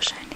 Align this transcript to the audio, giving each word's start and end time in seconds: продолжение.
продолжение. 0.00 0.29